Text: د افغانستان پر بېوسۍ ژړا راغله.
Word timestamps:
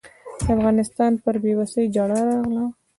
د 0.39 0.43
افغانستان 0.55 1.11
پر 1.23 1.35
بېوسۍ 1.43 1.85
ژړا 1.95 2.19
راغله. 2.29 2.63